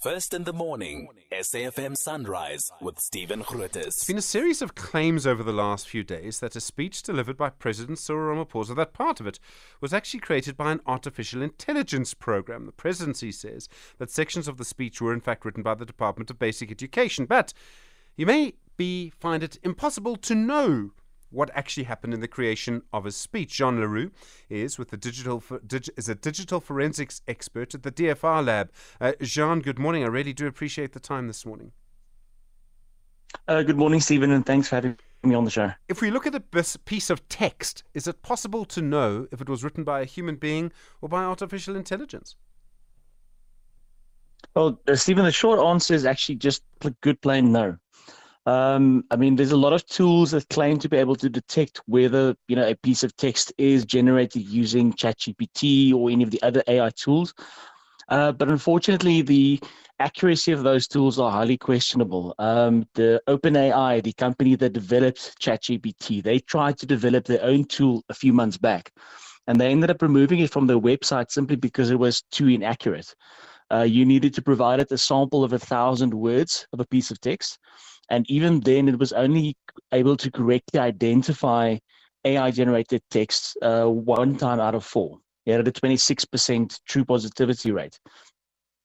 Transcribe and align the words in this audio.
First 0.00 0.32
in 0.32 0.44
the 0.44 0.52
morning, 0.52 1.08
SAFM 1.32 1.96
Sunrise 1.96 2.70
with 2.80 3.00
Stephen 3.00 3.42
Grootes. 3.42 3.88
It's 3.88 4.04
been 4.04 4.16
a 4.16 4.22
series 4.22 4.62
of 4.62 4.76
claims 4.76 5.26
over 5.26 5.42
the 5.42 5.52
last 5.52 5.88
few 5.88 6.04
days 6.04 6.38
that 6.38 6.54
a 6.54 6.60
speech 6.60 7.02
delivered 7.02 7.36
by 7.36 7.50
President 7.50 7.98
Cyril 7.98 8.36
Ramaphosa, 8.36 8.76
that 8.76 8.92
part 8.92 9.18
of 9.18 9.26
it 9.26 9.40
was 9.80 9.92
actually 9.92 10.20
created 10.20 10.56
by 10.56 10.70
an 10.70 10.80
artificial 10.86 11.42
intelligence 11.42 12.14
program. 12.14 12.66
The 12.66 12.70
presidency 12.70 13.32
says 13.32 13.68
that 13.98 14.12
sections 14.12 14.46
of 14.46 14.56
the 14.56 14.64
speech 14.64 15.00
were 15.00 15.12
in 15.12 15.20
fact 15.20 15.44
written 15.44 15.64
by 15.64 15.74
the 15.74 15.84
Department 15.84 16.30
of 16.30 16.38
Basic 16.38 16.70
Education, 16.70 17.26
but 17.26 17.52
you 18.16 18.24
may 18.24 18.54
be 18.76 19.10
find 19.10 19.42
it 19.42 19.58
impossible 19.64 20.14
to 20.14 20.36
know 20.36 20.92
what 21.30 21.50
actually 21.54 21.84
happened 21.84 22.14
in 22.14 22.20
the 22.20 22.28
creation 22.28 22.82
of 22.92 23.06
a 23.06 23.12
speech. 23.12 23.54
Jean 23.54 23.80
Le 23.80 23.86
Roux 23.86 24.10
is 24.48 24.78
with 24.78 24.90
the 24.90 24.96
digital 24.96 25.42
is 25.96 26.08
a 26.08 26.14
digital 26.14 26.60
forensics 26.60 27.22
expert 27.28 27.74
at 27.74 27.82
the 27.82 27.92
DFR 27.92 28.44
lab. 28.44 28.70
Uh, 29.00 29.12
Jean, 29.22 29.60
good 29.60 29.78
morning. 29.78 30.04
I 30.04 30.08
really 30.08 30.32
do 30.32 30.46
appreciate 30.46 30.92
the 30.92 31.00
time 31.00 31.26
this 31.26 31.44
morning. 31.44 31.72
Uh, 33.46 33.62
good 33.62 33.76
morning, 33.76 34.00
Stephen, 34.00 34.30
and 34.30 34.44
thanks 34.44 34.68
for 34.68 34.76
having 34.76 34.98
me 35.22 35.34
on 35.34 35.44
the 35.44 35.50
show. 35.50 35.70
If 35.88 36.00
we 36.00 36.10
look 36.10 36.26
at 36.26 36.34
a 36.34 36.40
piece 36.84 37.10
of 37.10 37.28
text, 37.28 37.82
is 37.94 38.06
it 38.06 38.22
possible 38.22 38.64
to 38.66 38.80
know 38.80 39.26
if 39.32 39.40
it 39.40 39.48
was 39.48 39.64
written 39.64 39.84
by 39.84 40.00
a 40.00 40.04
human 40.04 40.36
being 40.36 40.72
or 41.00 41.08
by 41.08 41.24
artificial 41.24 41.76
intelligence? 41.76 42.36
Well, 44.54 44.80
uh, 44.88 44.94
Stephen, 44.94 45.24
the 45.24 45.32
short 45.32 45.60
answer 45.60 45.94
is 45.94 46.06
actually 46.06 46.36
just 46.36 46.62
a 46.82 46.90
good 47.02 47.20
plain 47.20 47.52
no. 47.52 47.76
Um, 48.48 49.04
I 49.10 49.16
mean, 49.16 49.36
there's 49.36 49.52
a 49.52 49.58
lot 49.58 49.74
of 49.74 49.84
tools 49.84 50.30
that 50.30 50.48
claim 50.48 50.78
to 50.78 50.88
be 50.88 50.96
able 50.96 51.16
to 51.16 51.28
detect 51.28 51.82
whether 51.84 52.34
you 52.48 52.56
know 52.56 52.66
a 52.66 52.74
piece 52.76 53.02
of 53.02 53.14
text 53.14 53.52
is 53.58 53.84
generated 53.84 54.48
using 54.48 54.90
ChatGPT 54.94 55.92
or 55.92 56.08
any 56.08 56.24
of 56.24 56.30
the 56.30 56.40
other 56.40 56.62
AI 56.66 56.88
tools. 56.96 57.34
Uh, 58.08 58.32
but 58.32 58.48
unfortunately, 58.48 59.20
the 59.20 59.60
accuracy 60.00 60.52
of 60.52 60.62
those 60.62 60.88
tools 60.88 61.18
are 61.18 61.30
highly 61.30 61.58
questionable. 61.58 62.34
Um, 62.38 62.86
the 62.94 63.20
OpenAI, 63.28 64.02
the 64.02 64.14
company 64.14 64.56
that 64.56 64.72
developed 64.72 65.38
ChatGPT, 65.42 66.22
they 66.22 66.38
tried 66.38 66.78
to 66.78 66.86
develop 66.86 67.26
their 67.26 67.42
own 67.42 67.64
tool 67.64 68.02
a 68.08 68.14
few 68.14 68.32
months 68.32 68.56
back, 68.56 68.94
and 69.46 69.60
they 69.60 69.70
ended 69.70 69.90
up 69.90 70.00
removing 70.00 70.38
it 70.38 70.50
from 70.50 70.66
their 70.66 70.80
website 70.80 71.30
simply 71.30 71.56
because 71.56 71.90
it 71.90 71.98
was 71.98 72.22
too 72.30 72.48
inaccurate. 72.48 73.14
Uh, 73.70 73.82
you 73.82 74.06
needed 74.06 74.32
to 74.32 74.40
provide 74.40 74.80
it 74.80 74.90
a 74.90 74.96
sample 74.96 75.44
of 75.44 75.52
a 75.52 75.58
thousand 75.58 76.14
words 76.14 76.66
of 76.72 76.80
a 76.80 76.86
piece 76.86 77.10
of 77.10 77.20
text 77.20 77.58
and 78.10 78.28
even 78.30 78.60
then, 78.60 78.88
it 78.88 78.98
was 78.98 79.12
only 79.12 79.56
able 79.92 80.16
to 80.16 80.30
correctly 80.30 80.80
identify 80.80 81.76
AI 82.24 82.50
generated 82.50 83.02
texts 83.10 83.56
uh, 83.62 83.84
one 83.84 84.36
time 84.36 84.60
out 84.60 84.74
of 84.74 84.84
four. 84.84 85.18
It 85.46 85.52
had 85.52 85.68
a 85.68 85.72
26% 85.72 86.80
true 86.86 87.04
positivity 87.04 87.70
rate, 87.70 87.98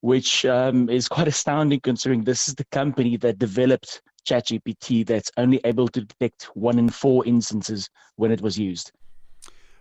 which 0.00 0.44
um, 0.44 0.88
is 0.88 1.08
quite 1.08 1.28
astounding 1.34 1.80
considering 1.80 2.24
this 2.24 2.48
is 2.48 2.54
the 2.54 2.66
company 2.66 3.16
that 3.18 3.38
developed 3.38 4.02
ChatGPT 4.26 5.06
that's 5.06 5.30
only 5.36 5.60
able 5.64 5.88
to 5.88 6.02
detect 6.02 6.44
one 6.54 6.78
in 6.78 6.88
four 6.88 7.26
instances 7.26 7.88
when 8.16 8.32
it 8.32 8.40
was 8.40 8.58
used. 8.58 8.92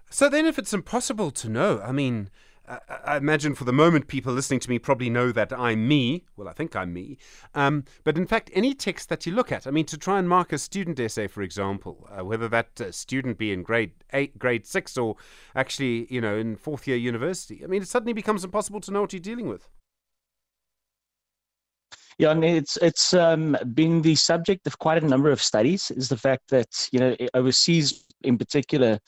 So 0.09 0.29
then, 0.29 0.45
if 0.45 0.59
it's 0.59 0.73
impossible 0.73 1.31
to 1.31 1.49
know, 1.49 1.81
I 1.83 1.91
mean, 1.91 2.29
I 2.65 3.17
imagine 3.17 3.55
for 3.55 3.65
the 3.65 3.73
moment 3.73 4.07
people 4.07 4.31
listening 4.31 4.61
to 4.61 4.69
me 4.69 4.79
probably 4.79 5.09
know 5.09 5.33
that 5.33 5.51
I'm 5.51 5.85
me. 5.85 6.23
Well, 6.37 6.47
I 6.47 6.53
think 6.53 6.75
I'm 6.75 6.93
me. 6.93 7.17
Um, 7.53 7.83
but 8.05 8.17
in 8.17 8.25
fact, 8.25 8.51
any 8.53 8.73
text 8.73 9.09
that 9.09 9.25
you 9.25 9.33
look 9.33 9.51
at, 9.51 9.67
I 9.67 9.71
mean, 9.71 9.85
to 9.87 9.97
try 9.97 10.17
and 10.17 10.29
mark 10.29 10.53
a 10.53 10.57
student 10.57 10.97
essay, 10.99 11.27
for 11.27 11.41
example, 11.41 12.07
uh, 12.09 12.23
whether 12.23 12.47
that 12.47 12.79
uh, 12.79 12.91
student 12.91 13.37
be 13.37 13.51
in 13.51 13.63
grade 13.63 13.91
eight, 14.13 14.39
grade 14.39 14.65
six, 14.65 14.97
or 14.97 15.17
actually, 15.55 16.07
you 16.09 16.21
know, 16.21 16.37
in 16.37 16.55
fourth 16.55 16.87
year 16.87 16.95
university, 16.95 17.63
I 17.63 17.67
mean, 17.67 17.81
it 17.81 17.89
suddenly 17.89 18.13
becomes 18.13 18.45
impossible 18.45 18.79
to 18.81 18.91
know 18.91 19.01
what 19.01 19.11
you're 19.11 19.19
dealing 19.19 19.49
with. 19.49 19.67
Yeah, 22.17 22.31
and 22.31 22.45
it's 22.45 22.77
it's 22.77 23.13
um, 23.13 23.57
been 23.73 24.01
the 24.01 24.15
subject 24.15 24.67
of 24.67 24.79
quite 24.79 25.03
a 25.03 25.07
number 25.07 25.31
of 25.31 25.41
studies. 25.41 25.91
Is 25.91 26.09
the 26.09 26.17
fact 26.17 26.49
that 26.49 26.87
you 26.91 26.99
know 26.99 27.15
overseas, 27.33 28.05
in 28.21 28.37
particular, 28.37 28.99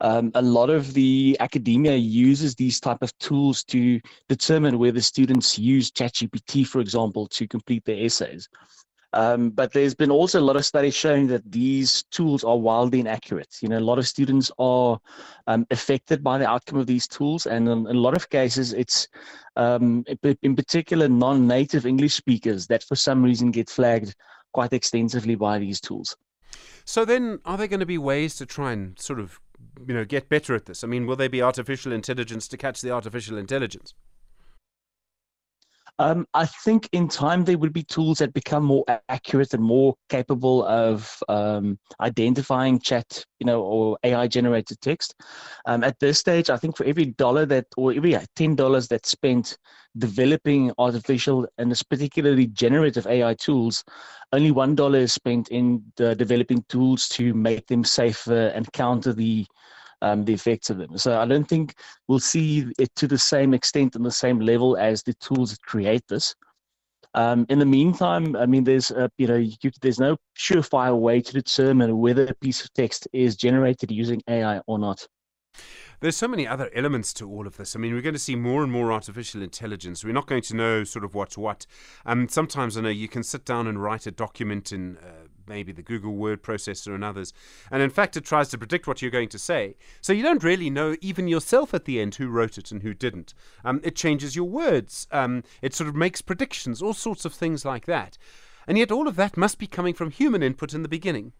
um, 0.00 0.30
a 0.34 0.42
lot 0.42 0.70
of 0.70 0.92
the 0.94 1.36
academia 1.40 1.96
uses 1.96 2.54
these 2.54 2.80
type 2.80 3.02
of 3.02 3.16
tools 3.18 3.64
to 3.64 4.00
determine 4.28 4.78
whether 4.78 5.00
students 5.00 5.58
use 5.58 5.90
ChatGPT, 5.90 6.66
for 6.66 6.80
example, 6.80 7.26
to 7.28 7.48
complete 7.48 7.84
their 7.84 8.04
essays. 8.04 8.48
Um, 9.12 9.48
but 9.48 9.72
there's 9.72 9.94
been 9.94 10.10
also 10.10 10.40
a 10.40 10.42
lot 10.42 10.56
of 10.56 10.66
studies 10.66 10.94
showing 10.94 11.26
that 11.28 11.50
these 11.50 12.04
tools 12.10 12.44
are 12.44 12.58
wildly 12.58 13.00
inaccurate. 13.00 13.56
You 13.62 13.70
know, 13.70 13.78
a 13.78 13.80
lot 13.80 13.98
of 13.98 14.06
students 14.06 14.50
are 14.58 14.98
um, 15.46 15.66
affected 15.70 16.22
by 16.22 16.36
the 16.36 16.46
outcome 16.46 16.78
of 16.78 16.86
these 16.86 17.08
tools, 17.08 17.46
and 17.46 17.66
in, 17.66 17.86
in 17.86 17.96
a 17.96 18.00
lot 18.00 18.14
of 18.14 18.28
cases, 18.28 18.74
it's 18.74 19.08
um, 19.56 20.04
in 20.42 20.54
particular 20.54 21.08
non-native 21.08 21.86
English 21.86 22.14
speakers 22.14 22.66
that, 22.66 22.82
for 22.82 22.96
some 22.96 23.22
reason, 23.22 23.50
get 23.50 23.70
flagged 23.70 24.14
quite 24.52 24.74
extensively 24.74 25.34
by 25.34 25.58
these 25.58 25.80
tools. 25.80 26.14
So 26.84 27.04
then, 27.06 27.38
are 27.46 27.56
there 27.56 27.68
going 27.68 27.80
to 27.80 27.86
be 27.86 27.98
ways 27.98 28.36
to 28.36 28.44
try 28.44 28.72
and 28.72 28.98
sort 28.98 29.18
of 29.18 29.40
you 29.86 29.94
know 29.94 30.04
get 30.04 30.28
better 30.28 30.54
at 30.54 30.66
this? 30.66 30.84
I 30.84 30.86
mean, 30.86 31.06
will 31.06 31.16
there 31.16 31.28
be 31.28 31.42
artificial 31.42 31.92
intelligence 31.92 32.48
to 32.48 32.56
catch 32.56 32.80
the 32.80 32.90
artificial 32.90 33.38
intelligence? 33.38 33.94
Um, 35.98 36.26
I 36.34 36.44
think 36.46 36.88
in 36.92 37.08
time 37.08 37.44
there 37.44 37.56
would 37.56 37.72
be 37.72 37.82
tools 37.82 38.18
that 38.18 38.34
become 38.34 38.64
more 38.64 38.84
accurate 39.08 39.54
and 39.54 39.62
more 39.62 39.94
capable 40.08 40.64
of 40.66 41.22
um, 41.28 41.78
identifying 42.00 42.80
chat, 42.80 43.24
you 43.40 43.46
know, 43.46 43.62
or 43.62 43.98
AI 44.04 44.26
generated 44.26 44.80
text. 44.82 45.14
Um, 45.64 45.82
at 45.82 45.98
this 45.98 46.18
stage, 46.18 46.50
I 46.50 46.58
think 46.58 46.76
for 46.76 46.84
every 46.84 47.06
dollar 47.06 47.46
that, 47.46 47.66
or 47.76 47.92
every 47.92 48.16
ten 48.34 48.54
dollars 48.54 48.88
that's 48.88 49.10
spent 49.10 49.56
developing 49.96 50.72
artificial 50.78 51.46
and 51.56 51.74
particularly 51.88 52.48
generative 52.48 53.06
AI 53.06 53.34
tools, 53.34 53.82
only 54.32 54.50
one 54.50 54.74
dollar 54.74 54.98
is 54.98 55.14
spent 55.14 55.48
in 55.48 55.82
developing 55.96 56.62
tools 56.68 57.08
to 57.08 57.32
make 57.32 57.66
them 57.68 57.84
safer 57.84 58.48
and 58.48 58.70
counter 58.72 59.14
the 59.14 59.46
um, 60.02 60.24
the 60.24 60.34
effects 60.34 60.70
of 60.70 60.78
them. 60.78 60.96
So 60.98 61.18
I 61.18 61.26
don't 61.26 61.48
think 61.48 61.74
we'll 62.08 62.20
see 62.20 62.66
it 62.78 62.94
to 62.96 63.06
the 63.06 63.18
same 63.18 63.54
extent 63.54 63.96
and 63.96 64.04
the 64.04 64.10
same 64.10 64.40
level 64.40 64.76
as 64.76 65.02
the 65.02 65.14
tools 65.14 65.50
that 65.50 65.62
create 65.62 66.06
this. 66.08 66.34
Um, 67.14 67.46
in 67.48 67.58
the 67.58 67.66
meantime, 67.66 68.36
I 68.36 68.44
mean, 68.44 68.64
there's 68.64 68.90
uh, 68.90 69.08
you 69.16 69.26
know 69.26 69.36
you, 69.36 69.70
there's 69.80 69.98
no 69.98 70.18
surefire 70.38 70.98
way 70.98 71.22
to 71.22 71.32
determine 71.32 71.98
whether 71.98 72.26
a 72.26 72.34
piece 72.34 72.62
of 72.62 72.72
text 72.74 73.08
is 73.12 73.36
generated 73.36 73.90
using 73.90 74.22
AI 74.28 74.60
or 74.66 74.78
not. 74.78 75.06
There's 76.00 76.16
so 76.16 76.28
many 76.28 76.46
other 76.46 76.70
elements 76.74 77.14
to 77.14 77.28
all 77.28 77.46
of 77.46 77.56
this. 77.56 77.74
I 77.74 77.78
mean, 77.78 77.94
we're 77.94 78.02
going 78.02 78.14
to 78.14 78.18
see 78.18 78.36
more 78.36 78.62
and 78.62 78.70
more 78.70 78.92
artificial 78.92 79.42
intelligence. 79.42 80.04
We're 80.04 80.12
not 80.12 80.26
going 80.26 80.42
to 80.42 80.54
know 80.54 80.84
sort 80.84 81.06
of 81.06 81.14
what's 81.14 81.38
what. 81.38 81.66
Um, 82.04 82.28
sometimes 82.28 82.76
I 82.76 82.82
know 82.82 82.90
you 82.90 83.08
can 83.08 83.22
sit 83.22 83.46
down 83.46 83.66
and 83.66 83.82
write 83.82 84.06
a 84.06 84.10
document 84.10 84.72
in 84.72 84.98
uh, 84.98 85.28
maybe 85.48 85.72
the 85.72 85.82
Google 85.82 86.14
word 86.14 86.42
processor 86.42 86.94
and 86.94 87.04
others, 87.04 87.32
and 87.70 87.82
in 87.82 87.90
fact, 87.90 88.16
it 88.16 88.24
tries 88.24 88.48
to 88.48 88.58
predict 88.58 88.86
what 88.86 89.02
you're 89.02 89.10
going 89.10 89.28
to 89.30 89.38
say. 89.38 89.76
So 90.00 90.12
you 90.12 90.22
don't 90.22 90.44
really 90.44 90.70
know 90.70 90.96
even 91.00 91.28
yourself 91.28 91.74
at 91.74 91.84
the 91.84 92.00
end 92.00 92.16
who 92.16 92.28
wrote 92.28 92.58
it 92.58 92.70
and 92.70 92.82
who 92.82 92.94
didn't. 92.94 93.34
Um, 93.64 93.80
it 93.82 93.96
changes 93.96 94.36
your 94.36 94.48
words. 94.48 95.06
Um, 95.10 95.42
it 95.62 95.74
sort 95.74 95.88
of 95.88 95.94
makes 95.94 96.22
predictions, 96.22 96.82
all 96.82 96.94
sorts 96.94 97.24
of 97.24 97.34
things 97.34 97.64
like 97.64 97.86
that. 97.86 98.18
And 98.66 98.76
yet, 98.76 98.90
all 98.90 99.06
of 99.06 99.16
that 99.16 99.36
must 99.36 99.58
be 99.58 99.66
coming 99.66 99.94
from 99.94 100.10
human 100.10 100.42
input 100.42 100.74
in 100.74 100.82
the 100.82 100.88
beginning. 100.88 101.32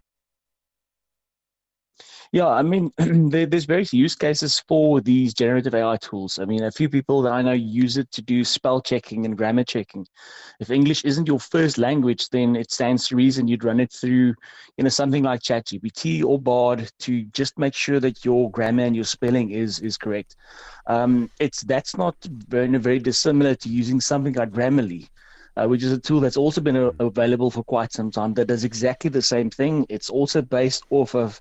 Yeah, 2.33 2.49
I 2.49 2.63
mean, 2.63 2.93
there, 3.31 3.47
there's 3.47 3.65
various 3.65 3.93
use 3.93 4.15
cases 4.15 4.63
for 4.67 5.01
these 5.01 5.33
generative 5.33 5.75
AI 5.75 5.97
tools. 5.97 6.39
I 6.39 6.45
mean, 6.45 6.65
a 6.65 6.71
few 6.71 6.89
people 6.89 7.23
that 7.23 7.33
I 7.33 7.43
know 7.43 7.53
use 7.53 7.97
it 7.97 8.11
to 8.13 8.23
do 8.23 8.45
spell 8.45 8.81
checking 8.81 9.25
and 9.25 9.37
grammar 9.37 9.65
checking. 9.65 10.07
If 10.61 10.71
English 10.71 11.05
isn't 11.05 11.29
your 11.29 11.41
first 11.41 11.79
language, 11.79 12.29
then 12.31 12.57
it 12.57 12.73
stands 12.73 13.09
to 13.09 13.17
reason 13.17 13.49
you'd 13.49 13.65
run 13.65 13.81
it 13.81 13.93
through, 13.93 14.35
you 14.77 14.85
know, 14.85 14.89
something 14.89 15.23
like 15.23 15.41
ChatGPT 15.41 16.25
or 16.25 16.41
Bard 16.41 16.91
to 17.01 17.23
just 17.33 17.59
make 17.59 17.75
sure 17.75 18.01
that 18.01 18.25
your 18.25 18.51
grammar 18.51 18.85
and 18.85 18.97
your 18.97 19.05
spelling 19.05 19.51
is 19.51 19.79
is 19.81 19.97
correct. 19.97 20.37
Um, 20.87 21.31
it's 21.41 21.63
that's 21.63 21.97
not 21.97 22.17
very, 22.49 22.69
very 22.79 22.99
dissimilar 22.99 23.55
to 23.57 23.69
using 23.69 24.01
something 24.01 24.35
like 24.35 24.51
Grammarly. 24.51 25.09
Uh, 25.59 25.67
which 25.67 25.83
is 25.83 25.91
a 25.91 25.99
tool 25.99 26.21
that's 26.21 26.37
also 26.37 26.61
been 26.61 26.77
uh, 26.77 26.91
available 27.01 27.51
for 27.51 27.65
quite 27.65 27.91
some 27.91 28.11
time 28.11 28.35
that 28.35 28.47
does 28.47 28.63
exactly 28.63 29.09
the 29.09 29.23
same 29.23 29.49
thing. 29.49 29.87
It's 29.89 30.11
also 30.11 30.43
based 30.43 30.85
off 30.91 31.15
of 31.15 31.41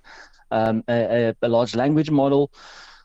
um, 0.56 0.84
a, 0.88 1.34
a, 1.42 1.50
large 1.50 1.76
language 1.76 2.10
model. 2.10 2.52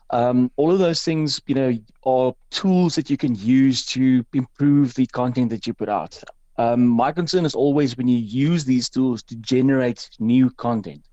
Um, 0.09 0.51
all 0.55 0.71
of 0.71 0.79
those 0.79 1.03
things, 1.03 1.41
you 1.47 1.55
know, 1.55 1.77
are 2.03 2.33
tools 2.49 2.95
that 2.95 3.09
you 3.09 3.17
can 3.17 3.35
use 3.35 3.85
to 3.87 4.25
improve 4.33 4.93
the 4.95 5.07
content 5.07 5.49
that 5.49 5.67
you 5.67 5.73
put 5.73 5.89
out. 5.89 6.21
Um, 6.57 6.87
my 6.87 7.11
concern 7.11 7.45
is 7.45 7.55
always 7.55 7.97
when 7.97 8.07
you 8.07 8.17
use 8.17 8.65
these 8.65 8.89
tools 8.89 9.23
to 9.23 9.35
generate 9.35 10.09
new 10.19 10.49
content. 10.51 11.03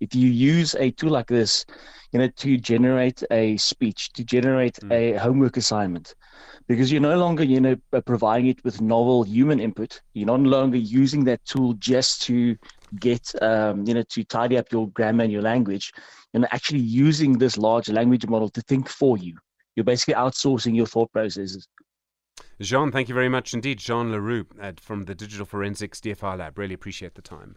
If 0.00 0.14
you 0.14 0.28
use 0.28 0.74
a 0.74 0.90
tool 0.90 1.10
like 1.10 1.28
this, 1.28 1.64
you 2.12 2.18
know, 2.18 2.28
to 2.28 2.56
generate 2.56 3.22
a 3.30 3.56
speech, 3.56 4.12
to 4.12 4.24
generate 4.24 4.76
mm. 4.76 4.92
a 4.92 5.18
homework 5.18 5.56
assignment, 5.56 6.14
because 6.66 6.90
you're 6.90 7.00
no 7.00 7.16
longer, 7.16 7.44
you 7.44 7.60
know, 7.60 7.76
providing 8.04 8.48
it 8.48 8.64
with 8.64 8.80
novel 8.80 9.22
human 9.22 9.60
input. 9.60 10.00
You're 10.14 10.26
no 10.26 10.36
longer 10.36 10.78
using 10.78 11.24
that 11.24 11.44
tool 11.44 11.74
just 11.74 12.22
to 12.22 12.56
get 13.00 13.30
um, 13.42 13.86
you 13.86 13.94
know 13.94 14.02
to 14.08 14.24
tidy 14.24 14.58
up 14.58 14.70
your 14.70 14.88
grammar 14.90 15.24
and 15.24 15.32
your 15.32 15.42
language 15.42 15.92
you 16.32 16.40
know 16.40 16.48
actually 16.50 16.80
using 16.80 17.38
this 17.38 17.56
large 17.58 17.88
language 17.88 18.26
model 18.26 18.48
to 18.48 18.60
think 18.62 18.88
for 18.88 19.16
you 19.18 19.36
you're 19.76 19.84
basically 19.84 20.14
outsourcing 20.14 20.74
your 20.74 20.86
thought 20.86 21.10
processes 21.12 21.68
Jean, 22.60 22.90
thank 22.92 23.08
you 23.08 23.14
very 23.14 23.28
much 23.28 23.52
indeed. 23.54 23.78
Jean 23.78 24.10
Le 24.10 24.20
Roux 24.20 24.46
uh, 24.60 24.72
from 24.80 25.04
the 25.04 25.14
Digital 25.14 25.46
Forensics 25.46 26.00
DFR 26.00 26.38
Lab. 26.38 26.58
Really 26.58 26.74
appreciate 26.74 27.14
the 27.14 27.22
time. 27.22 27.56